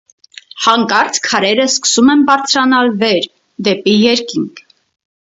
Հանկարծ 0.67 1.19
քարերը 1.27 1.65
սկսում 1.71 2.09
են 2.13 2.23
բարձրանալ 2.29 2.89
վեր՝ 3.05 3.29
դեպի 3.69 3.95
երկինք։ 4.05 4.65